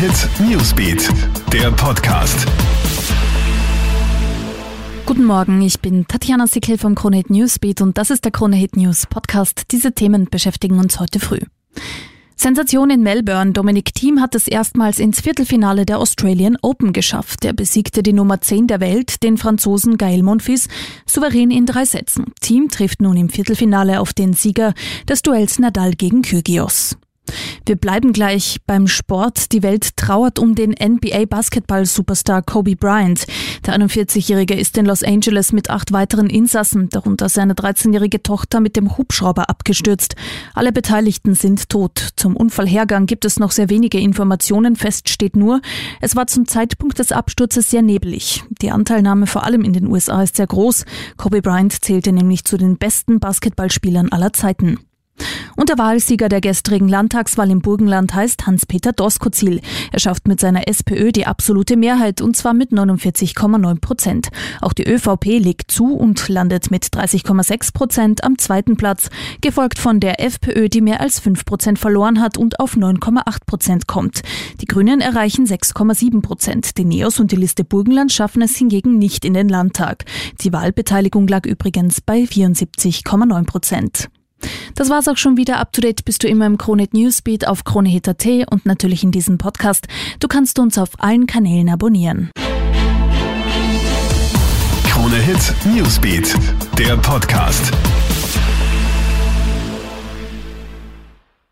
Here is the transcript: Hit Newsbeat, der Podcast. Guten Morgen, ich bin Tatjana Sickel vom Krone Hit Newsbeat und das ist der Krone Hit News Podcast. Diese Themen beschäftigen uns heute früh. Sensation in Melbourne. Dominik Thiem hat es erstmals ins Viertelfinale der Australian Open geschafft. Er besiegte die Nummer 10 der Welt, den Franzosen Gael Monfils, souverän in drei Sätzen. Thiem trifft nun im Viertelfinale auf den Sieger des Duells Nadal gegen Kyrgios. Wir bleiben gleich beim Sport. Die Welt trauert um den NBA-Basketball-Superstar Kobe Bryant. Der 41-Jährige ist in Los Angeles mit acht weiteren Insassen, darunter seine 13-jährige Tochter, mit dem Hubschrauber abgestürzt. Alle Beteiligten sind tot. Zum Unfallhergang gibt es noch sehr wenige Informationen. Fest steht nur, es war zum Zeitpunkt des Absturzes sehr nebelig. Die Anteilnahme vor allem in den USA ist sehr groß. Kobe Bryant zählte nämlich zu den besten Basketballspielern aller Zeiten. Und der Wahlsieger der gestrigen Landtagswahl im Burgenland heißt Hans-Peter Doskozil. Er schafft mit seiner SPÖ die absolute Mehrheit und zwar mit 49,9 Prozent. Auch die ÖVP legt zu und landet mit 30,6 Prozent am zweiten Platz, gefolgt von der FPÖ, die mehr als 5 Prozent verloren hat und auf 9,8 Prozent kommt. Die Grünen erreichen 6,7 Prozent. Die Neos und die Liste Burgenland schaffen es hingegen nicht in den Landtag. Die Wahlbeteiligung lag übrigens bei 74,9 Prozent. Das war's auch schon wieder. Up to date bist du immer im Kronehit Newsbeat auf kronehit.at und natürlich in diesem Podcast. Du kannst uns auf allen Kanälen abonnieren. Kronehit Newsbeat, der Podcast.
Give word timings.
Hit 0.00 0.30
Newsbeat, 0.48 1.10
der 1.52 1.70
Podcast. 1.72 2.46
Guten 5.04 5.26
Morgen, 5.26 5.60
ich 5.60 5.80
bin 5.80 6.06
Tatjana 6.08 6.46
Sickel 6.46 6.78
vom 6.78 6.94
Krone 6.94 7.18
Hit 7.18 7.28
Newsbeat 7.28 7.82
und 7.82 7.98
das 7.98 8.08
ist 8.08 8.24
der 8.24 8.32
Krone 8.32 8.56
Hit 8.56 8.78
News 8.78 9.04
Podcast. 9.04 9.64
Diese 9.72 9.92
Themen 9.92 10.24
beschäftigen 10.30 10.78
uns 10.78 11.00
heute 11.00 11.20
früh. 11.20 11.40
Sensation 12.34 12.88
in 12.88 13.02
Melbourne. 13.02 13.52
Dominik 13.52 13.92
Thiem 13.92 14.22
hat 14.22 14.34
es 14.34 14.48
erstmals 14.48 15.00
ins 15.00 15.20
Viertelfinale 15.20 15.84
der 15.84 15.98
Australian 15.98 16.56
Open 16.62 16.94
geschafft. 16.94 17.44
Er 17.44 17.52
besiegte 17.52 18.02
die 18.02 18.14
Nummer 18.14 18.40
10 18.40 18.68
der 18.68 18.80
Welt, 18.80 19.22
den 19.22 19.36
Franzosen 19.36 19.98
Gael 19.98 20.22
Monfils, 20.22 20.68
souverän 21.04 21.50
in 21.50 21.66
drei 21.66 21.84
Sätzen. 21.84 22.32
Thiem 22.40 22.70
trifft 22.70 23.02
nun 23.02 23.18
im 23.18 23.28
Viertelfinale 23.28 24.00
auf 24.00 24.14
den 24.14 24.32
Sieger 24.32 24.72
des 25.06 25.20
Duells 25.20 25.58
Nadal 25.58 25.92
gegen 25.92 26.22
Kyrgios. 26.22 26.96
Wir 27.70 27.76
bleiben 27.76 28.12
gleich 28.12 28.58
beim 28.66 28.88
Sport. 28.88 29.52
Die 29.52 29.62
Welt 29.62 29.96
trauert 29.96 30.40
um 30.40 30.56
den 30.56 30.72
NBA-Basketball-Superstar 30.72 32.42
Kobe 32.42 32.74
Bryant. 32.74 33.28
Der 33.64 33.78
41-Jährige 33.78 34.54
ist 34.54 34.76
in 34.76 34.86
Los 34.86 35.04
Angeles 35.04 35.52
mit 35.52 35.70
acht 35.70 35.92
weiteren 35.92 36.28
Insassen, 36.28 36.88
darunter 36.88 37.28
seine 37.28 37.54
13-jährige 37.54 38.24
Tochter, 38.24 38.58
mit 38.58 38.74
dem 38.74 38.98
Hubschrauber 38.98 39.48
abgestürzt. 39.48 40.16
Alle 40.52 40.72
Beteiligten 40.72 41.36
sind 41.36 41.68
tot. 41.68 42.08
Zum 42.16 42.36
Unfallhergang 42.36 43.06
gibt 43.06 43.24
es 43.24 43.38
noch 43.38 43.52
sehr 43.52 43.70
wenige 43.70 44.00
Informationen. 44.00 44.74
Fest 44.74 45.08
steht 45.08 45.36
nur, 45.36 45.60
es 46.00 46.16
war 46.16 46.26
zum 46.26 46.48
Zeitpunkt 46.48 46.98
des 46.98 47.12
Absturzes 47.12 47.70
sehr 47.70 47.82
nebelig. 47.82 48.42
Die 48.62 48.72
Anteilnahme 48.72 49.28
vor 49.28 49.44
allem 49.44 49.62
in 49.62 49.74
den 49.74 49.86
USA 49.86 50.24
ist 50.24 50.34
sehr 50.34 50.48
groß. 50.48 50.86
Kobe 51.16 51.40
Bryant 51.40 51.84
zählte 51.84 52.10
nämlich 52.10 52.44
zu 52.44 52.56
den 52.56 52.78
besten 52.78 53.20
Basketballspielern 53.20 54.08
aller 54.10 54.32
Zeiten. 54.32 54.80
Und 55.56 55.68
der 55.68 55.78
Wahlsieger 55.78 56.28
der 56.28 56.40
gestrigen 56.40 56.88
Landtagswahl 56.88 57.50
im 57.50 57.60
Burgenland 57.60 58.14
heißt 58.14 58.46
Hans-Peter 58.46 58.92
Doskozil. 58.92 59.60
Er 59.92 60.00
schafft 60.00 60.28
mit 60.28 60.40
seiner 60.40 60.68
SPÖ 60.68 61.12
die 61.12 61.26
absolute 61.26 61.76
Mehrheit 61.76 62.20
und 62.20 62.36
zwar 62.36 62.54
mit 62.54 62.72
49,9 62.72 63.80
Prozent. 63.80 64.28
Auch 64.60 64.72
die 64.72 64.86
ÖVP 64.86 65.38
legt 65.38 65.70
zu 65.70 65.94
und 65.94 66.28
landet 66.28 66.70
mit 66.70 66.84
30,6 66.84 67.72
Prozent 67.72 68.24
am 68.24 68.38
zweiten 68.38 68.76
Platz, 68.76 69.10
gefolgt 69.40 69.78
von 69.78 70.00
der 70.00 70.24
FPÖ, 70.24 70.68
die 70.68 70.80
mehr 70.80 71.00
als 71.00 71.20
5 71.20 71.44
Prozent 71.44 71.78
verloren 71.78 72.20
hat 72.20 72.38
und 72.38 72.60
auf 72.60 72.76
9,8 72.76 73.46
Prozent 73.46 73.86
kommt. 73.86 74.22
Die 74.60 74.66
Grünen 74.66 75.00
erreichen 75.00 75.46
6,7 75.46 76.22
Prozent. 76.22 76.78
Die 76.78 76.84
Neos 76.84 77.20
und 77.20 77.32
die 77.32 77.36
Liste 77.36 77.64
Burgenland 77.64 78.12
schaffen 78.12 78.42
es 78.42 78.56
hingegen 78.56 78.98
nicht 78.98 79.24
in 79.24 79.34
den 79.34 79.48
Landtag. 79.48 80.04
Die 80.40 80.52
Wahlbeteiligung 80.52 81.26
lag 81.26 81.46
übrigens 81.46 82.00
bei 82.00 82.22
74,9 82.22 83.44
Prozent. 83.46 84.10
Das 84.80 84.88
war's 84.88 85.08
auch 85.08 85.18
schon 85.18 85.36
wieder. 85.36 85.58
Up 85.58 85.74
to 85.74 85.82
date 85.82 86.06
bist 86.06 86.22
du 86.22 86.26
immer 86.26 86.46
im 86.46 86.56
Kronehit 86.56 86.94
Newsbeat 86.94 87.46
auf 87.46 87.64
kronehit.at 87.64 88.26
und 88.50 88.64
natürlich 88.64 89.04
in 89.04 89.12
diesem 89.12 89.36
Podcast. 89.36 89.88
Du 90.20 90.26
kannst 90.26 90.58
uns 90.58 90.78
auf 90.78 90.92
allen 90.96 91.26
Kanälen 91.26 91.68
abonnieren. 91.68 92.30
Kronehit 94.84 95.54
Newsbeat, 95.66 96.34
der 96.78 96.96
Podcast. 96.96 97.72